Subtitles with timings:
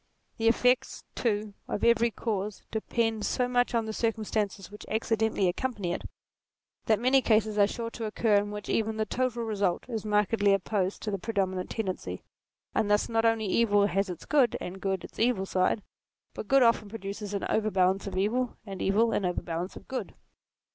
[0.39, 5.47] The effects too of every cause depend so much on the circumstances which acci dentally
[5.47, 6.05] accompany it,
[6.87, 10.53] that many cases are sure to occur in which even the total result is markedly
[10.53, 12.23] opposed to the predominant tendency:
[12.73, 15.83] and thus not only evil has its good and good its evil side,
[16.33, 20.15] but good often produces an overbalance of evil and evil an overbalance of good.